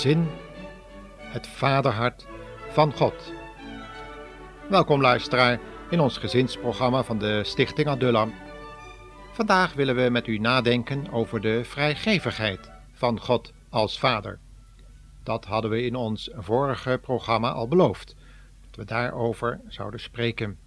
gezin, 0.00 0.28
het 1.18 1.46
vaderhart 1.46 2.26
van 2.68 2.92
God. 2.92 3.32
Welkom 4.68 5.00
luisteraar 5.00 5.60
in 5.90 6.00
ons 6.00 6.18
gezinsprogramma 6.18 7.04
van 7.04 7.18
de 7.18 7.44
Stichting 7.44 7.88
Adullam. 7.88 8.34
Vandaag 9.32 9.72
willen 9.72 9.96
we 9.96 10.10
met 10.10 10.26
u 10.26 10.38
nadenken 10.38 11.12
over 11.12 11.40
de 11.40 11.64
vrijgevigheid 11.64 12.70
van 12.92 13.20
God 13.20 13.52
als 13.68 13.98
Vader. 13.98 14.38
Dat 15.22 15.44
hadden 15.44 15.70
we 15.70 15.82
in 15.82 15.94
ons 15.94 16.30
vorige 16.34 16.98
programma 17.02 17.50
al 17.50 17.68
beloofd, 17.68 18.16
dat 18.60 18.76
we 18.76 18.84
daarover 18.84 19.60
zouden 19.68 20.00
spreken. 20.00 20.58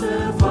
serve. 0.00 0.49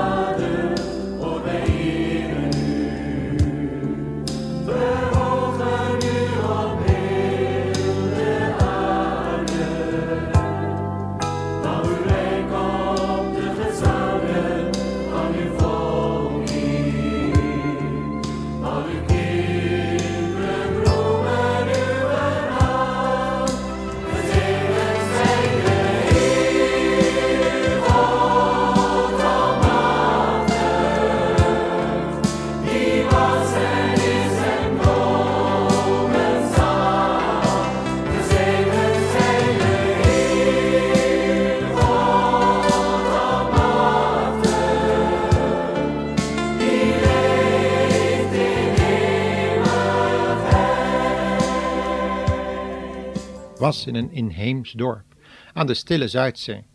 Was 53.60 53.86
in 53.86 53.96
een 53.96 54.12
inheems 54.12 54.72
dorp 54.72 55.16
aan 55.54 55.68
de 55.68 55.74
stille 55.74 56.08
Zuidzee. 56.08 56.66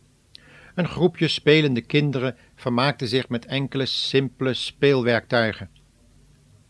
Een 0.74 0.88
groepje 0.88 1.28
spelende 1.28 1.80
kinderen 1.80 2.36
vermaakte 2.54 3.06
zich 3.06 3.28
met 3.28 3.46
enkele 3.46 3.86
simpele 3.86 4.54
speelwerktuigen. 4.54 5.70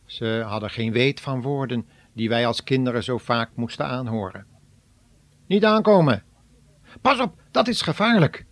Ze 0.06 0.42
hadden 0.46 0.70
geen 0.70 0.92
weet 0.92 1.20
van 1.20 1.42
woorden 1.42 1.88
die 2.12 2.28
wij 2.28 2.46
als 2.46 2.64
kinderen 2.64 3.04
zo 3.04 3.18
vaak 3.18 3.50
moesten 3.54 3.86
aanhoren. 3.86 4.46
Niet 5.46 5.64
aankomen! 5.64 6.22
Pas 7.00 7.20
op, 7.20 7.42
dat 7.50 7.68
is 7.68 7.82
gevaarlijk! 7.82 8.46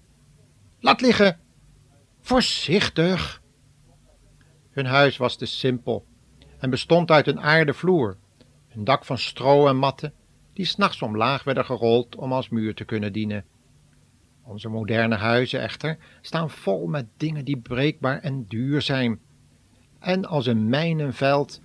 Laat 0.81 1.01
liggen! 1.01 1.41
Voorzichtig! 2.21 3.43
Hun 4.71 4.87
huis 4.87 5.17
was 5.17 5.37
te 5.37 5.47
simpel 5.47 6.07
en 6.59 6.71
bestond 6.71 7.11
uit 7.11 7.27
een 7.27 7.41
aarde 7.41 7.75
vloer, 7.75 8.17
een 8.75 8.85
dak 8.85 9.05
van 9.05 9.19
stro 9.19 9.67
en 9.67 9.77
matten 9.77 10.15
die 10.53 10.65
s'nachts 10.65 11.03
omlaag 11.03 11.45
werden 11.45 11.65
gerold 11.65 12.17
om 12.17 12.33
als 12.33 12.49
muur 12.49 12.75
te 12.75 12.85
kunnen 12.85 13.13
dienen. 13.13 13.45
Onze 14.45 14.69
moderne 14.69 15.17
huizen 15.17 15.61
echter 15.61 15.99
staan 16.21 16.51
vol 16.51 16.87
met 16.87 17.07
dingen 17.17 17.45
die 17.45 17.59
breekbaar 17.59 18.21
en 18.21 18.45
duur 18.49 18.83
zijn, 18.83 19.21
en 19.99 20.25
als 20.25 20.47
een 20.47 20.69
mijnenveld 20.69 21.61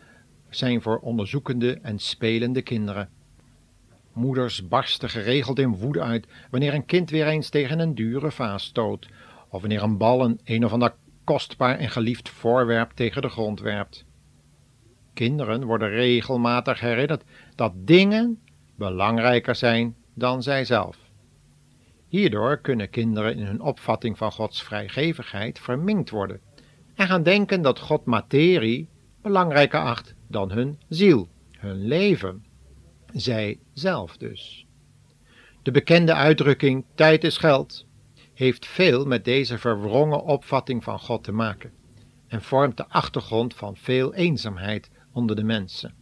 zijn 0.49 0.81
voor 0.81 0.99
onderzoekende 0.99 1.79
en 1.81 1.99
spelende 1.99 2.61
kinderen. 2.61 3.09
Moeders 4.13 4.67
barsten 4.67 5.09
geregeld 5.09 5.59
in 5.59 5.75
woede 5.75 6.01
uit 6.01 6.27
wanneer 6.49 6.73
een 6.73 6.85
kind 6.85 7.09
weer 7.09 7.27
eens 7.27 7.49
tegen 7.49 7.79
een 7.79 7.95
dure 7.95 8.31
vaas 8.31 8.63
stoot, 8.63 9.07
of 9.49 9.61
wanneer 9.61 9.83
een 9.83 9.97
bal 9.97 10.23
een 10.23 10.39
een 10.43 10.65
of 10.65 10.71
ander 10.71 10.95
kostbaar 11.23 11.77
en 11.77 11.89
geliefd 11.89 12.29
voorwerp 12.29 12.91
tegen 12.91 13.21
de 13.21 13.29
grond 13.29 13.59
werpt. 13.59 14.05
Kinderen 15.13 15.65
worden 15.65 15.89
regelmatig 15.89 16.79
herinnerd 16.79 17.23
dat 17.55 17.73
dingen 17.75 18.41
belangrijker 18.77 19.55
zijn 19.55 19.95
dan 20.13 20.43
zijzelf. 20.43 20.97
Hierdoor 22.07 22.57
kunnen 22.57 22.89
kinderen 22.89 23.35
in 23.35 23.45
hun 23.45 23.61
opvatting 23.61 24.17
van 24.17 24.31
Gods 24.31 24.63
vrijgevigheid 24.63 25.59
verminkt 25.59 26.09
worden 26.09 26.41
en 26.95 27.07
gaan 27.07 27.23
denken 27.23 27.61
dat 27.61 27.79
God 27.79 28.05
materie 28.05 28.89
belangrijker 29.21 29.79
acht 29.79 30.15
dan 30.27 30.51
hun 30.51 30.79
ziel, 30.89 31.27
hun 31.57 31.87
leven, 31.87 32.45
zij 33.13 33.59
zelf 33.73 34.17
dus. 34.17 34.65
De 35.61 35.71
bekende 35.71 36.13
uitdrukking 36.13 36.85
tijd 36.95 37.23
is 37.23 37.37
geld 37.37 37.85
heeft 38.33 38.65
veel 38.65 39.05
met 39.05 39.25
deze 39.25 39.57
verwrongen 39.57 40.23
opvatting 40.23 40.83
van 40.83 40.99
God 40.99 41.23
te 41.23 41.31
maken 41.31 41.71
en 42.27 42.41
vormt 42.41 42.77
de 42.77 42.87
achtergrond 42.87 43.55
van 43.55 43.75
veel 43.75 44.13
eenzaamheid 44.13 44.89
onder 45.11 45.35
de 45.35 45.43
mensen. 45.43 45.93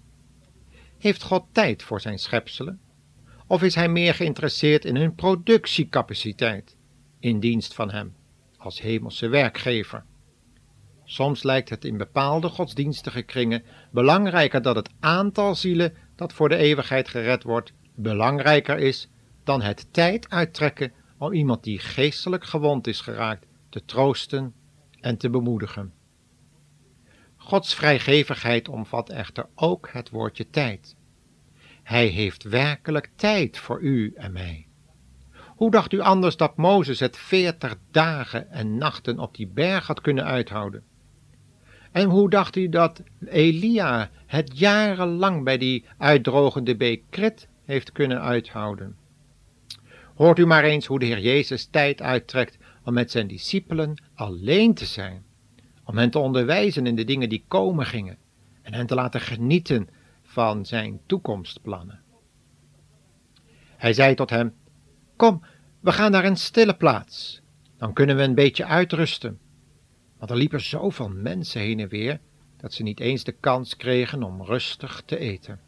Heeft 0.98 1.24
God 1.24 1.46
tijd 1.52 1.84
voor 1.84 2.02
zijn 2.02 2.20
schepselen? 2.20 2.80
Of 3.48 3.64
is 3.64 3.76
hij 3.76 3.90
meer 3.90 4.14
geïnteresseerd 4.14 4.86
in 4.86 4.96
hun 4.96 5.16
productiecapaciteit 5.16 6.76
in 7.20 7.40
dienst 7.40 7.74
van 7.74 7.92
hem 7.92 8.16
als 8.58 8.82
hemelse 8.82 9.28
werkgever? 9.28 10.04
Soms 11.04 11.44
lijkt 11.44 11.70
het 11.70 11.86
in 11.86 11.98
bepaalde 11.98 12.50
godsdienstige 12.50 13.22
kringen 13.22 13.64
belangrijker 13.92 14.62
dat 14.62 14.76
het 14.76 14.90
aantal 15.00 15.56
zielen 15.56 15.94
dat 16.16 16.34
voor 16.34 16.50
de 16.50 16.56
eeuwigheid 16.56 17.08
gered 17.08 17.44
wordt 17.44 17.74
belangrijker 17.96 18.78
is 18.78 19.10
dan 19.44 19.62
het 19.62 19.88
tijd 19.92 20.30
uittrekken 20.30 20.92
om 21.18 21.34
iemand 21.34 21.64
die 21.64 21.80
geestelijk 21.80 22.44
gewond 22.44 22.88
is 22.88 23.02
geraakt 23.02 23.46
te 23.70 23.86
troosten 23.86 24.54
en 25.00 25.18
te 25.18 25.30
bemoedigen. 25.30 25.94
Gods 27.46 27.76
vrijgevigheid 27.76 28.70
omvat 28.70 29.10
echter 29.10 29.48
ook 29.56 29.90
het 29.92 30.10
woordje 30.10 30.50
tijd. 30.50 30.96
Hij 31.84 32.06
heeft 32.06 32.44
werkelijk 32.44 33.10
tijd 33.16 33.58
voor 33.58 33.82
u 33.82 34.14
en 34.16 34.32
mij. 34.32 34.68
Hoe 35.32 35.72
dacht 35.72 35.94
u 35.94 36.00
anders 36.00 36.38
dat 36.38 36.58
Mozes 36.58 37.00
het 37.00 37.18
veertig 37.18 37.78
dagen 37.92 38.52
en 38.52 38.78
nachten 38.78 39.20
op 39.20 39.36
die 39.36 39.48
berg 39.48 39.88
had 39.88 40.02
kunnen 40.02 40.26
uithouden? 40.26 40.84
En 41.92 42.10
hoe 42.10 42.30
dacht 42.30 42.56
u 42.56 42.70
dat 42.70 43.04
Elia 43.26 44.10
het 44.26 44.60
jarenlang 44.60 45.44
bij 45.44 45.58
die 45.58 45.86
uitdrogende 45.98 46.76
beek 46.76 47.04
Krit 47.10 47.48
heeft 47.66 47.92
kunnen 47.92 48.22
uithouden? 48.22 48.96
Hoort 50.16 50.40
u 50.40 50.46
maar 50.46 50.64
eens 50.64 50.86
hoe 50.86 51.00
de 51.00 51.06
Heer 51.06 51.20
Jezus 51.20 51.66
tijd 51.66 52.02
uittrekt 52.02 52.58
om 52.84 52.94
met 52.94 53.12
zijn 53.12 53.28
discipelen 53.28 54.04
alleen 54.16 54.74
te 54.74 54.86
zijn 54.86 55.25
om 55.86 55.98
hen 55.98 56.10
te 56.10 56.20
onderwijzen 56.20 56.88
in 56.88 56.96
de 56.96 57.04
dingen 57.04 57.30
die 57.30 57.46
komen 57.48 57.86
gingen 57.86 58.18
en 58.62 58.74
hen 58.74 58.88
te 58.88 58.96
laten 58.96 59.22
genieten 59.22 59.90
van 60.24 60.66
zijn 60.66 61.00
toekomstplannen. 61.06 62.04
Hij 63.78 63.94
zei 63.94 64.16
tot 64.16 64.30
hem: 64.30 64.54
Kom, 65.16 65.42
we 65.80 65.92
gaan 65.92 66.12
naar 66.12 66.26
een 66.26 66.38
stille 66.38 66.76
plaats, 66.76 67.42
dan 67.78 67.94
kunnen 67.94 68.16
we 68.16 68.24
een 68.24 68.36
beetje 68.36 68.66
uitrusten. 68.66 69.40
Want 70.18 70.32
er 70.32 70.38
liepen 70.38 70.62
zoveel 70.62 71.10
mensen 71.10 71.62
heen 71.62 71.80
en 71.80 71.88
weer 71.88 72.20
dat 72.58 72.74
ze 72.74 72.84
niet 72.84 73.00
eens 73.00 73.24
de 73.24 73.32
kans 73.32 73.76
kregen 73.76 74.24
om 74.24 74.44
rustig 74.44 75.04
te 75.06 75.18
eten. 75.18 75.60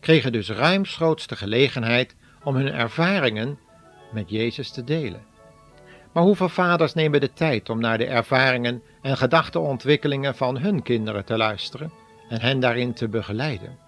Kregen 0.00 0.32
dus 0.32 0.50
ruimschoots 0.50 1.26
de 1.26 1.36
gelegenheid 1.36 2.14
om 2.44 2.54
hun 2.54 2.72
ervaringen 2.72 3.58
met 4.12 4.30
Jezus 4.30 4.70
te 4.70 4.84
delen. 4.84 5.24
Maar 6.12 6.24
hoeveel 6.24 6.48
vaders 6.48 6.94
nemen 6.94 7.20
de 7.20 7.32
tijd 7.32 7.70
om 7.70 7.80
naar 7.80 7.98
de 7.98 8.06
ervaringen 8.06 8.82
en 9.02 9.16
gedachtenontwikkelingen 9.16 10.34
van 10.34 10.58
hun 10.58 10.82
kinderen 10.82 11.24
te 11.24 11.36
luisteren 11.36 11.92
en 12.28 12.40
hen 12.40 12.60
daarin 12.60 12.92
te 12.92 13.08
begeleiden? 13.08 13.78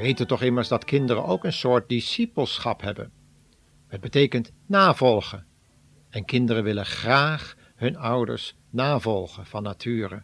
Weten 0.00 0.26
toch 0.26 0.42
immers 0.42 0.68
dat 0.68 0.84
kinderen 0.84 1.24
ook 1.24 1.44
een 1.44 1.52
soort 1.52 1.88
discipelschap 1.88 2.80
hebben. 2.80 3.10
Het 3.86 4.00
betekent 4.00 4.52
navolgen. 4.66 5.46
En 6.10 6.24
kinderen 6.24 6.62
willen 6.62 6.86
graag 6.86 7.56
hun 7.74 7.96
ouders 7.96 8.54
navolgen 8.70 9.46
van 9.46 9.62
nature. 9.62 10.22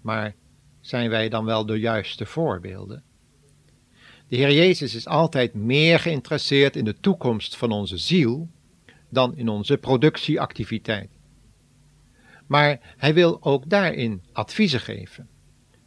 Maar 0.00 0.34
zijn 0.80 1.10
wij 1.10 1.28
dan 1.28 1.44
wel 1.44 1.66
de 1.66 1.78
juiste 1.78 2.26
voorbeelden? 2.26 3.02
De 4.28 4.36
Heer 4.36 4.52
Jezus 4.52 4.94
is 4.94 5.06
altijd 5.06 5.54
meer 5.54 5.98
geïnteresseerd 5.98 6.76
in 6.76 6.84
de 6.84 7.00
toekomst 7.00 7.56
van 7.56 7.72
onze 7.72 7.96
ziel 7.96 8.48
dan 9.08 9.36
in 9.36 9.48
onze 9.48 9.76
productieactiviteit. 9.76 11.10
Maar 12.46 12.94
hij 12.96 13.14
wil 13.14 13.42
ook 13.42 13.68
daarin 13.68 14.22
adviezen 14.32 14.80
geven, 14.80 15.28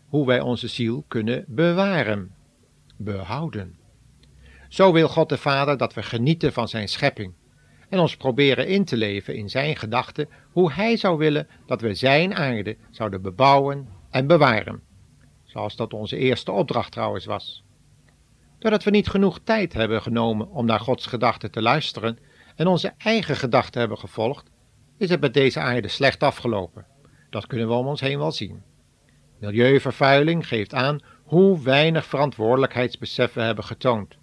hoe 0.08 0.26
wij 0.26 0.42
onze 0.42 0.68
ziel 0.68 1.06
kunnen 1.08 1.46
bewaren 1.48 2.32
behouden. 2.98 3.78
Zo 4.70 4.92
wil 4.92 5.08
God 5.08 5.30
de 5.30 5.38
Vader 5.38 5.78
dat 5.78 5.94
we 5.94 6.04
genieten 6.04 6.54
van 6.54 6.68
Zijn 6.68 6.90
schepping 6.90 7.34
en 7.90 8.00
ons 8.00 8.18
proberen 8.18 8.68
in 8.68 8.86
te 8.86 8.98
leven 8.98 9.36
in 9.36 9.50
Zijn 9.50 9.76
gedachten 9.76 10.30
hoe 10.52 10.72
Hij 10.72 10.98
zou 10.98 11.18
willen 11.18 11.48
dat 11.66 11.82
we 11.82 11.94
Zijn 11.94 12.36
aarde 12.36 12.78
zouden 12.92 13.22
bebouwen 13.22 13.88
en 14.10 14.28
bewaren, 14.28 14.82
zoals 15.44 15.76
dat 15.76 15.94
onze 15.94 16.18
eerste 16.18 16.52
opdracht 16.52 16.92
trouwens 16.92 17.26
was. 17.26 17.64
Doordat 18.60 18.84
we 18.84 18.92
niet 18.92 19.08
genoeg 19.08 19.40
tijd 19.44 19.74
hebben 19.74 20.02
genomen 20.02 20.50
om 20.50 20.66
naar 20.66 20.80
Gods 20.80 21.06
gedachten 21.06 21.52
te 21.52 21.62
luisteren 21.62 22.18
en 22.56 22.68
onze 22.68 22.94
eigen 22.98 23.36
gedachten 23.36 23.80
hebben 23.80 23.98
gevolgd, 23.98 24.50
is 24.98 25.10
het 25.10 25.22
met 25.22 25.34
deze 25.34 25.60
aarde 25.60 25.88
slecht 25.88 26.24
afgelopen. 26.24 26.86
Dat 27.30 27.48
kunnen 27.48 27.68
we 27.68 27.74
om 27.74 27.88
ons 27.88 28.02
heen 28.02 28.18
wel 28.18 28.32
zien. 28.32 28.64
Milieuvervuiling 29.40 30.48
geeft 30.48 30.74
aan 30.74 31.00
hoe 31.34 31.62
weinig 31.62 32.06
verantwoordelijkheidsbesef 32.06 33.34
we 33.34 33.42
hebben 33.42 33.64
getoond. 33.64 34.18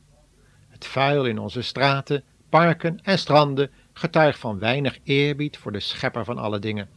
Het 0.68 0.86
vuil 0.86 1.24
in 1.26 1.38
onze 1.38 1.62
straten, 1.62 2.24
parken 2.48 3.00
en 3.02 3.18
stranden 3.18 3.70
getuigt 3.92 4.38
van 4.38 4.58
weinig 4.58 4.98
eerbied 5.04 5.58
voor 5.58 5.72
de 5.72 5.80
schepper 5.80 6.24
van 6.24 6.38
alle 6.38 6.58
dingen. 6.58 6.88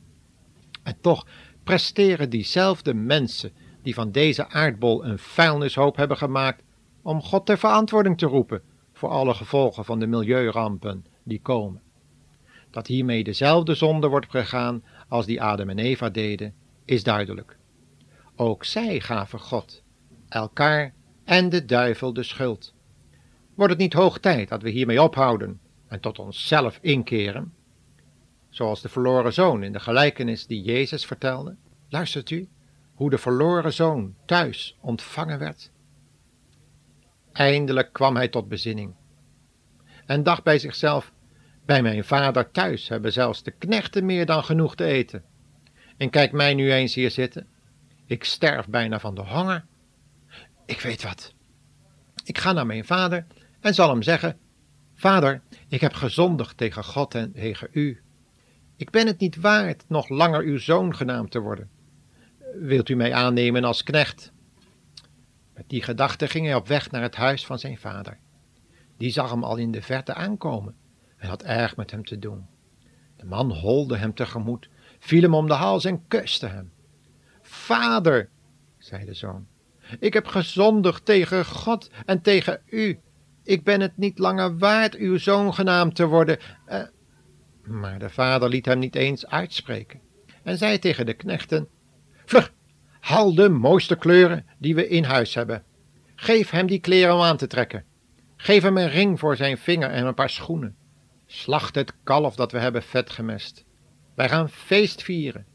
En 0.83 0.97
toch 1.01 1.27
presteren 1.63 2.29
diezelfde 2.29 2.93
mensen 2.93 3.51
die 3.81 3.93
van 3.93 4.11
deze 4.11 4.49
aardbol 4.49 5.05
een 5.05 5.19
vuilnishoop 5.19 5.95
hebben 5.95 6.17
gemaakt, 6.17 6.63
om 7.01 7.21
God 7.21 7.45
ter 7.45 7.57
verantwoording 7.57 8.17
te 8.17 8.25
roepen 8.25 8.61
voor 8.93 9.09
alle 9.09 9.33
gevolgen 9.33 9.85
van 9.85 9.99
de 9.99 10.07
milieurampen 10.07 11.05
die 11.23 11.41
komen. 11.41 11.81
Dat 12.71 12.87
hiermee 12.87 13.23
dezelfde 13.23 13.75
zonde 13.75 14.07
wordt 14.07 14.31
begaan 14.31 14.83
als 15.07 15.25
die 15.25 15.41
Adam 15.41 15.69
en 15.69 15.79
Eva 15.79 16.09
deden, 16.09 16.53
is 16.85 17.03
duidelijk. 17.03 17.57
Ook 18.35 18.63
zij 18.63 18.99
gaven 18.99 19.39
God 19.39 19.82
elkaar 20.33 20.93
en 21.23 21.49
de 21.49 21.65
duivel 21.65 22.13
de 22.13 22.23
schuld. 22.23 22.73
Wordt 23.55 23.71
het 23.71 23.81
niet 23.81 23.93
hoog 23.93 24.19
tijd 24.19 24.49
dat 24.49 24.61
we 24.61 24.69
hiermee 24.69 25.01
ophouden 25.01 25.59
en 25.87 25.99
tot 25.99 26.19
onszelf 26.19 26.79
inkeren? 26.81 27.53
Zoals 28.49 28.81
de 28.81 28.89
verloren 28.89 29.33
zoon 29.33 29.63
in 29.63 29.73
de 29.73 29.79
gelijkenis 29.79 30.47
die 30.47 30.61
Jezus 30.61 31.05
vertelde. 31.05 31.55
Luistert 31.89 32.29
u 32.29 32.47
hoe 32.93 33.09
de 33.09 33.17
verloren 33.17 33.73
zoon 33.73 34.15
thuis 34.25 34.77
ontvangen 34.81 35.39
werd? 35.39 35.71
Eindelijk 37.31 37.93
kwam 37.93 38.15
hij 38.15 38.27
tot 38.27 38.47
bezinning 38.47 38.95
en 40.05 40.23
dacht 40.23 40.43
bij 40.43 40.59
zichzelf: 40.59 41.13
Bij 41.65 41.81
mijn 41.81 42.03
vader 42.03 42.51
thuis 42.51 42.87
hebben 42.87 43.13
zelfs 43.13 43.43
de 43.43 43.51
knechten 43.51 44.05
meer 44.05 44.25
dan 44.25 44.43
genoeg 44.43 44.75
te 44.75 44.85
eten. 44.85 45.23
En 45.97 46.09
kijk 46.09 46.31
mij 46.31 46.53
nu 46.53 46.71
eens 46.71 46.95
hier 46.95 47.11
zitten. 47.11 47.47
Ik 48.05 48.23
sterf 48.23 48.67
bijna 48.67 48.99
van 48.99 49.15
de 49.15 49.21
honger 49.21 49.65
ik 50.65 50.81
weet 50.81 51.03
wat. 51.03 51.33
Ik 52.23 52.37
ga 52.37 52.51
naar 52.51 52.65
mijn 52.65 52.85
vader 52.85 53.25
en 53.59 53.73
zal 53.73 53.89
hem 53.89 54.01
zeggen: 54.01 54.37
Vader, 54.93 55.41
ik 55.67 55.81
heb 55.81 55.93
gezondigd 55.93 56.57
tegen 56.57 56.83
God 56.83 57.15
en 57.15 57.31
tegen 57.31 57.67
u. 57.71 58.01
Ik 58.75 58.89
ben 58.89 59.07
het 59.07 59.19
niet 59.19 59.35
waard 59.35 59.83
nog 59.87 60.09
langer 60.09 60.41
uw 60.41 60.57
zoon 60.57 60.95
genaamd 60.95 61.31
te 61.31 61.39
worden. 61.39 61.69
Wilt 62.53 62.89
u 62.89 62.95
mij 62.95 63.13
aannemen 63.13 63.63
als 63.63 63.83
knecht? 63.83 64.31
Met 65.53 65.69
die 65.69 65.83
gedachte 65.83 66.27
ging 66.27 66.45
hij 66.45 66.55
op 66.55 66.67
weg 66.67 66.91
naar 66.91 67.01
het 67.01 67.15
huis 67.15 67.45
van 67.45 67.59
zijn 67.59 67.77
vader. 67.77 68.17
Die 68.97 69.11
zag 69.11 69.29
hem 69.29 69.43
al 69.43 69.57
in 69.57 69.71
de 69.71 69.81
verte 69.81 70.13
aankomen 70.13 70.75
en 71.17 71.29
had 71.29 71.43
erg 71.43 71.75
met 71.75 71.91
hem 71.91 72.05
te 72.05 72.19
doen. 72.19 72.45
De 73.15 73.25
man 73.25 73.51
holde 73.51 73.97
hem 73.97 74.13
tegemoet, 74.13 74.69
viel 74.99 75.21
hem 75.21 75.33
om 75.33 75.47
de 75.47 75.53
hals 75.53 75.85
en 75.85 76.07
kuste 76.07 76.47
hem. 76.47 76.71
Vader, 77.41 78.29
zei 78.77 79.05
de 79.05 79.13
zoon, 79.13 79.47
ik 79.99 80.13
heb 80.13 80.27
gezondigd 80.27 81.05
tegen 81.05 81.45
God 81.45 81.89
en 82.05 82.21
tegen 82.21 82.61
u. 82.69 82.99
Ik 83.43 83.63
ben 83.63 83.81
het 83.81 83.97
niet 83.97 84.19
langer 84.19 84.57
waard 84.57 84.95
uw 84.95 85.17
zoon 85.17 85.53
genaamd 85.53 85.95
te 85.95 86.05
worden. 86.05 86.37
Uh, 86.69 86.81
maar 87.63 87.99
de 87.99 88.09
vader 88.09 88.49
liet 88.49 88.65
hem 88.65 88.79
niet 88.79 88.95
eens 88.95 89.27
uitspreken 89.27 89.99
en 90.43 90.57
zei 90.57 90.79
tegen 90.79 91.05
de 91.05 91.13
knechten: 91.13 91.67
Vlug, 92.25 92.53
haal 92.99 93.35
de 93.35 93.49
mooiste 93.49 93.95
kleuren 93.95 94.45
die 94.57 94.75
we 94.75 94.87
in 94.87 95.03
huis 95.03 95.33
hebben. 95.33 95.63
Geef 96.15 96.49
hem 96.49 96.67
die 96.67 96.79
kleren 96.79 97.15
om 97.15 97.21
aan 97.21 97.37
te 97.37 97.47
trekken. 97.47 97.83
Geef 98.35 98.63
hem 98.63 98.77
een 98.77 98.89
ring 98.89 99.19
voor 99.19 99.35
zijn 99.35 99.57
vinger 99.57 99.89
en 99.89 100.05
een 100.05 100.13
paar 100.13 100.29
schoenen. 100.29 100.75
Slacht 101.25 101.75
het 101.75 101.93
kalf 102.03 102.35
dat 102.35 102.51
we 102.51 102.59
hebben 102.59 102.83
vet 102.83 103.09
gemest. 103.09 103.65
Wij 104.15 104.29
gaan 104.29 104.49
feest 104.49 105.03
vieren, 105.03 105.45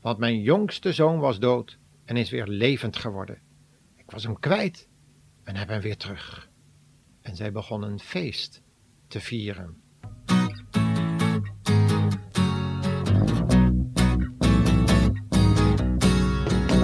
want 0.00 0.18
mijn 0.18 0.40
jongste 0.40 0.92
zoon 0.92 1.18
was 1.18 1.38
dood 1.38 1.78
en 2.04 2.16
is 2.16 2.30
weer 2.30 2.46
levend 2.46 2.96
geworden. 2.96 3.38
Ik 4.06 4.12
was 4.12 4.22
hem 4.22 4.38
kwijt 4.38 4.88
en 5.44 5.56
heb 5.56 5.68
hem 5.68 5.80
weer 5.80 5.96
terug. 5.96 6.48
En 7.22 7.36
zij 7.36 7.52
begonnen 7.52 7.90
een 7.90 8.00
feest 8.00 8.62
te 9.08 9.20
vieren. 9.20 9.76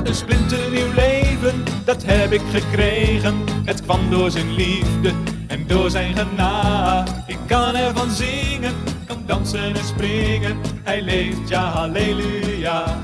Een 0.05 0.14
splinternieuw 0.14 0.93
leven, 0.95 1.85
dat 1.85 2.05
heb 2.05 2.33
ik 2.33 2.41
gekregen. 2.41 3.35
Het 3.64 3.83
kwam 3.83 4.11
door 4.11 4.31
zijn 4.31 4.52
liefde 4.52 5.12
en 5.47 5.67
door 5.67 5.91
zijn 5.91 6.14
genade. 6.14 7.11
Ik 7.26 7.38
kan 7.47 7.75
ervan 7.75 8.11
zingen, 8.11 8.75
kan 9.07 9.26
dansen 9.26 9.75
en 9.75 9.85
springen. 9.85 10.61
Hij 10.83 11.02
leeft, 11.02 11.49
ja, 11.49 11.71
halleluja. 11.71 13.00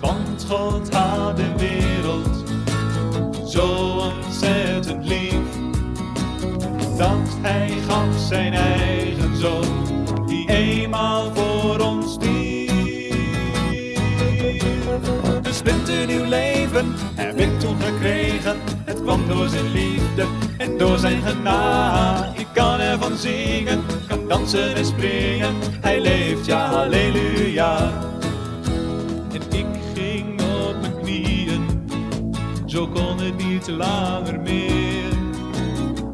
Want 0.00 0.44
God 0.44 0.94
had 0.94 1.36
de 1.36 1.54
wereld 1.56 2.43
zo 3.54 3.98
ontzettend 3.98 5.06
lief. 5.06 5.46
Dat 6.96 7.28
hij 7.42 7.70
gaf 7.88 8.18
zijn 8.28 8.52
eigen 8.52 9.36
zoon, 9.36 10.04
die 10.26 10.50
eenmaal 10.50 11.34
voor 11.34 11.78
ons 11.78 12.12
stierf. 12.12 13.14
Een 15.42 15.54
splinternieuw 15.54 16.24
leven 16.24 16.94
heb 17.14 17.38
ik 17.38 17.60
toen 17.60 17.76
gekregen. 17.80 18.56
Het 18.84 19.02
kwam 19.02 19.28
door 19.28 19.48
zijn 19.48 19.72
liefde 19.72 20.26
en 20.58 20.78
door 20.78 20.98
zijn 20.98 21.22
genade. 21.22 22.38
Ik 22.38 22.46
kan 22.52 22.80
ervan 22.80 23.16
zingen, 23.16 23.82
kan 24.08 24.28
dansen 24.28 24.74
en 24.74 24.84
springen. 24.84 25.54
Hij 25.80 26.00
leeft, 26.00 26.46
ja, 26.46 26.66
halleluja. 26.66 27.92
Zo 32.74 32.88
kon 32.88 33.18
het 33.18 33.36
niet 33.46 33.68
langer 33.68 34.40
meer. 34.40 35.12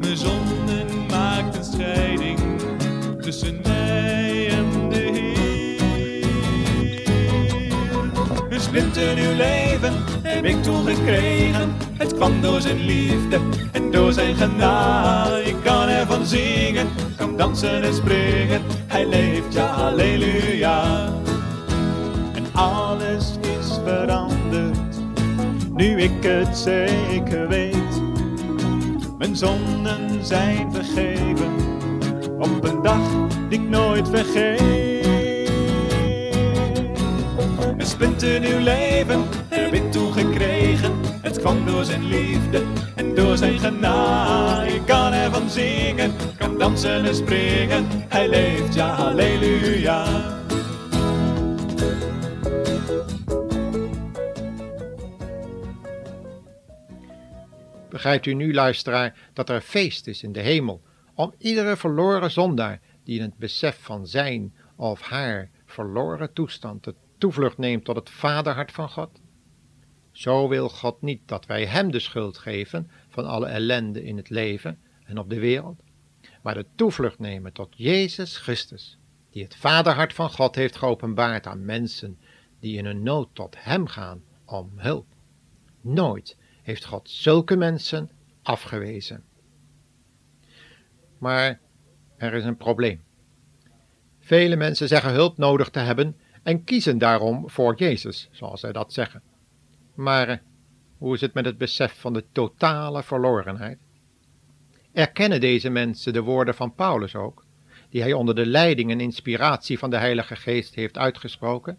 Mijn 0.00 0.16
zonden 0.16 1.06
maakten 1.10 1.64
scheiding 1.64 2.38
tussen 3.20 3.60
mij 3.62 4.48
en 4.48 4.88
de 4.88 4.96
Heer. 4.96 6.22
Een 8.50 8.60
splinternieuw 8.60 9.36
leven 9.36 9.92
heb 10.22 10.44
ik 10.44 10.62
toen 10.62 10.86
gekregen. 10.86 11.74
Het 11.98 12.14
kwam 12.14 12.40
door 12.40 12.60
zijn 12.60 12.84
liefde 12.84 13.40
en 13.72 13.90
door 13.90 14.12
zijn 14.12 14.36
genade. 14.36 15.44
Ik 15.44 15.56
kan 15.64 15.88
ervan 15.88 16.26
zingen, 16.26 16.88
kan 17.16 17.36
dansen 17.36 17.82
en 17.82 17.94
springen. 17.94 18.62
Ik 26.00 26.23
het 26.23 26.57
zeker 26.57 27.49
weet. 27.49 28.02
Mijn 29.19 29.37
zonden 29.37 30.25
zijn 30.25 30.73
vergeven 30.73 31.54
op 32.38 32.64
een 32.64 32.83
dag 32.83 33.00
die 33.49 33.61
ik 33.61 33.69
nooit 33.69 34.09
vergeet. 34.09 35.50
Een 37.78 37.87
splinternieuw 37.87 38.59
leven 38.59 39.25
heb 39.49 39.73
ik 39.73 39.92
toegekregen. 39.92 40.92
Het 41.21 41.38
kwam 41.38 41.66
door 41.66 41.85
zijn 41.85 42.04
liefde 42.04 42.62
en 42.95 43.14
door 43.14 43.37
zijn 43.37 43.59
genade. 43.59 44.73
Ik 44.73 44.83
kan 44.87 45.12
ervan 45.12 45.50
zingen, 45.50 46.12
kan 46.38 46.59
dansen 46.59 47.04
en 47.04 47.14
springen. 47.14 47.87
Hij 48.09 48.28
leeft, 48.28 48.75
ja, 48.75 48.88
halleluja. 48.88 50.04
Begrijpt 58.00 58.26
u 58.26 58.35
nu, 58.35 58.54
luisteraar, 58.54 59.30
dat 59.33 59.49
er 59.49 59.61
feest 59.61 60.07
is 60.07 60.23
in 60.23 60.33
de 60.33 60.40
hemel 60.40 60.83
om 61.14 61.35
iedere 61.38 61.76
verloren 61.76 62.30
zondaar 62.30 62.80
die 63.04 63.16
in 63.16 63.23
het 63.23 63.37
besef 63.37 63.78
van 63.83 64.07
zijn 64.07 64.54
of 64.76 65.00
haar 65.00 65.50
verloren 65.66 66.33
toestand 66.33 66.85
de 66.85 66.95
toevlucht 67.19 67.59
neemt 67.59 67.85
tot 67.85 67.97
het 67.97 68.11
vaderhart 68.11 68.73
van 68.73 68.88
God? 68.88 69.21
Zo 70.12 70.49
wil 70.49 70.69
God 70.69 71.02
niet 71.02 71.21
dat 71.26 71.47
wij 71.47 71.66
Hem 71.66 71.90
de 71.90 71.99
schuld 71.99 72.38
geven 72.38 72.90
van 73.09 73.26
alle 73.26 73.47
ellende 73.47 74.04
in 74.04 74.16
het 74.16 74.30
leven 74.30 74.78
en 75.04 75.19
op 75.19 75.30
de 75.30 75.38
wereld, 75.38 75.83
maar 76.42 76.54
de 76.54 76.66
toevlucht 76.75 77.19
nemen 77.19 77.52
tot 77.52 77.75
Jezus 77.76 78.37
Christus, 78.37 78.99
die 79.30 79.42
het 79.42 79.57
vaderhart 79.57 80.14
van 80.14 80.30
God 80.30 80.54
heeft 80.54 80.76
geopenbaard 80.76 81.47
aan 81.47 81.64
mensen 81.64 82.19
die 82.61 82.78
in 82.78 82.87
een 82.87 83.02
nood 83.02 83.28
tot 83.33 83.57
Hem 83.59 83.87
gaan 83.87 84.23
om 84.45 84.73
hulp. 84.76 85.07
Nooit 85.80 86.37
heeft 86.62 86.84
God 86.84 87.10
zulke 87.10 87.56
mensen 87.56 88.10
afgewezen. 88.42 89.24
Maar 91.18 91.60
er 92.16 92.34
is 92.34 92.44
een 92.44 92.56
probleem. 92.56 93.02
Vele 94.18 94.56
mensen 94.56 94.88
zeggen 94.88 95.12
hulp 95.12 95.36
nodig 95.36 95.68
te 95.68 95.78
hebben 95.78 96.16
en 96.42 96.64
kiezen 96.64 96.98
daarom 96.98 97.50
voor 97.50 97.74
Jezus, 97.76 98.28
zoals 98.30 98.60
zij 98.60 98.72
dat 98.72 98.92
zeggen. 98.92 99.22
Maar 99.94 100.28
eh, 100.28 100.36
hoe 100.98 101.14
is 101.14 101.20
het 101.20 101.34
met 101.34 101.44
het 101.44 101.58
besef 101.58 102.00
van 102.00 102.12
de 102.12 102.24
totale 102.32 103.02
verlorenheid? 103.02 103.78
Erkennen 104.92 105.40
deze 105.40 105.70
mensen 105.70 106.12
de 106.12 106.22
woorden 106.22 106.54
van 106.54 106.74
Paulus 106.74 107.14
ook, 107.14 107.44
die 107.88 108.02
hij 108.02 108.12
onder 108.12 108.34
de 108.34 108.46
leiding 108.46 108.90
en 108.90 109.00
inspiratie 109.00 109.78
van 109.78 109.90
de 109.90 109.96
Heilige 109.96 110.36
Geest 110.36 110.74
heeft 110.74 110.98
uitgesproken? 110.98 111.78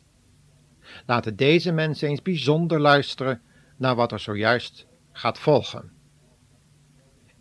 Laten 1.05 1.35
deze 1.35 1.71
mensen 1.71 2.09
eens 2.09 2.21
bijzonder 2.21 2.79
luisteren 2.79 3.41
naar 3.81 3.95
wat 3.95 4.11
er 4.11 4.19
zojuist 4.19 4.87
gaat 5.11 5.39
volgen. 5.39 5.91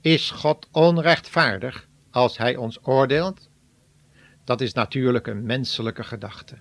Is 0.01 0.31
God 0.31 0.69
onrechtvaardig 0.73 1.89
als 2.11 2.39
Hij 2.39 2.57
ons 2.57 2.79
oordeelt? 2.83 3.49
Dat 4.45 4.61
is 4.61 4.73
natuurlijk 4.73 5.27
een 5.27 5.43
menselijke 5.43 6.05
gedachte. 6.05 6.59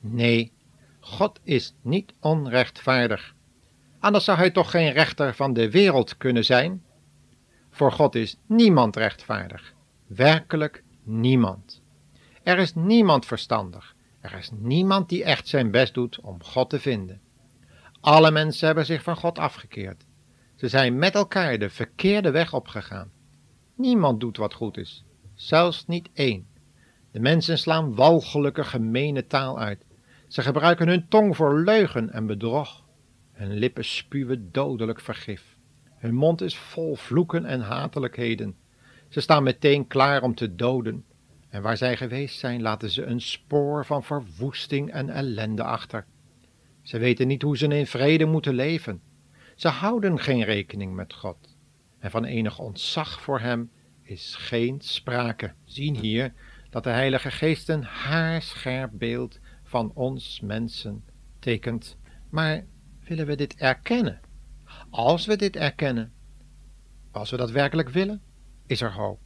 Nee, 0.00 0.52
God 1.00 1.40
is 1.42 1.74
niet 1.82 2.12
onrechtvaardig. 2.20 3.34
Anders 3.98 4.24
zou 4.24 4.38
Hij 4.38 4.50
toch 4.50 4.70
geen 4.70 4.92
rechter 4.92 5.34
van 5.34 5.52
de 5.52 5.70
wereld 5.70 6.16
kunnen 6.16 6.44
zijn? 6.44 6.84
Voor 7.70 7.92
God 7.92 8.14
is 8.14 8.36
niemand 8.46 8.96
rechtvaardig, 8.96 9.74
werkelijk 10.06 10.82
niemand. 11.02 11.82
Er 12.42 12.58
is 12.58 12.74
niemand 12.74 13.26
verstandig, 13.26 13.94
er 14.20 14.34
is 14.38 14.50
niemand 14.52 15.08
die 15.08 15.24
echt 15.24 15.48
zijn 15.48 15.70
best 15.70 15.94
doet 15.94 16.20
om 16.20 16.44
God 16.44 16.70
te 16.70 16.80
vinden. 16.80 17.20
Alle 18.00 18.30
mensen 18.30 18.66
hebben 18.66 18.86
zich 18.86 19.02
van 19.02 19.16
God 19.16 19.38
afgekeerd. 19.38 20.04
Ze 20.56 20.68
zijn 20.68 20.98
met 20.98 21.14
elkaar 21.14 21.58
de 21.58 21.70
verkeerde 21.70 22.30
weg 22.30 22.54
opgegaan. 22.54 23.10
Niemand 23.74 24.20
doet 24.20 24.36
wat 24.36 24.54
goed 24.54 24.76
is, 24.76 25.04
zelfs 25.34 25.86
niet 25.86 26.08
één. 26.12 26.46
De 27.10 27.20
mensen 27.20 27.58
slaan 27.58 27.94
walgelijke, 27.94 28.64
gemene 28.64 29.26
taal 29.26 29.58
uit. 29.58 29.84
Ze 30.28 30.42
gebruiken 30.42 30.88
hun 30.88 31.08
tong 31.08 31.36
voor 31.36 31.60
leugen 31.60 32.10
en 32.10 32.26
bedrog. 32.26 32.84
Hun 33.32 33.54
lippen 33.54 33.84
spuwen 33.84 34.48
dodelijk 34.52 35.00
vergif. 35.00 35.56
Hun 35.94 36.14
mond 36.14 36.40
is 36.40 36.56
vol 36.56 36.94
vloeken 36.94 37.44
en 37.44 37.60
hatelijkheden. 37.60 38.56
Ze 39.08 39.20
staan 39.20 39.42
meteen 39.42 39.86
klaar 39.86 40.22
om 40.22 40.34
te 40.34 40.54
doden. 40.54 41.04
En 41.48 41.62
waar 41.62 41.76
zij 41.76 41.96
geweest 41.96 42.38
zijn, 42.38 42.62
laten 42.62 42.90
ze 42.90 43.04
een 43.04 43.20
spoor 43.20 43.86
van 43.86 44.02
verwoesting 44.02 44.90
en 44.90 45.10
ellende 45.10 45.62
achter. 45.62 46.06
Ze 46.82 46.98
weten 46.98 47.26
niet 47.26 47.42
hoe 47.42 47.56
ze 47.56 47.66
in 47.66 47.86
vrede 47.86 48.24
moeten 48.24 48.54
leven. 48.54 49.00
Ze 49.54 49.68
houden 49.68 50.18
geen 50.18 50.44
rekening 50.44 50.94
met 50.94 51.14
God. 51.14 51.56
En 51.98 52.10
van 52.10 52.24
enig 52.24 52.58
ontzag 52.58 53.20
voor 53.20 53.40
Hem 53.40 53.70
is 54.02 54.34
geen 54.34 54.80
sprake. 54.80 55.52
Zien 55.64 55.96
hier 55.96 56.32
dat 56.70 56.84
de 56.84 56.90
Heilige 56.90 57.30
Geest 57.30 57.68
een 57.68 57.82
haarscherp 57.82 58.90
beeld 58.94 59.38
van 59.62 59.92
ons 59.94 60.40
mensen 60.40 61.04
tekent. 61.38 61.96
Maar 62.30 62.64
willen 63.04 63.26
we 63.26 63.34
dit 63.34 63.54
erkennen? 63.54 64.20
Als 64.90 65.26
we 65.26 65.36
dit 65.36 65.56
erkennen, 65.56 66.12
als 67.10 67.30
we 67.30 67.36
dat 67.36 67.50
werkelijk 67.50 67.88
willen, 67.88 68.22
is 68.66 68.80
er 68.80 68.92
hoop. 68.92 69.20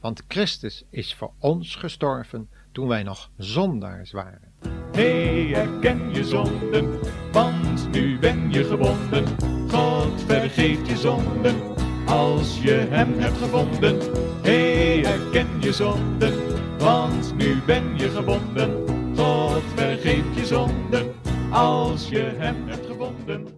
Want 0.00 0.24
Christus 0.28 0.84
is 0.90 1.14
voor 1.14 1.32
ons 1.38 1.74
gestorven 1.74 2.48
toen 2.72 2.88
wij 2.88 3.02
nog 3.02 3.30
zondaars 3.36 4.10
waren. 4.10 4.75
Hey, 4.96 5.50
herken 5.52 6.00
je 6.12 6.24
zonden, 6.24 6.98
want 7.32 7.88
nu 7.92 8.18
ben 8.18 8.46
je 8.50 8.64
gebonden. 8.64 9.24
God 9.70 10.22
vergeeft 10.26 10.88
je 10.88 10.96
zonden, 10.96 11.54
als 12.06 12.58
je 12.62 12.86
hem 12.90 13.18
hebt 13.18 13.36
gevonden. 13.38 13.98
Hey, 14.42 15.00
herken 15.00 15.46
je 15.58 15.72
zonden, 15.72 16.34
want 16.78 17.34
nu 17.36 17.62
ben 17.66 17.84
je 17.96 18.08
gebonden. 18.08 18.70
God 19.16 19.62
vergeeft 19.74 20.36
je 20.36 20.46
zonden, 20.46 21.12
als 21.50 22.08
je 22.08 22.32
hem 22.36 22.56
hebt 22.66 22.86
gevonden. 22.86 23.55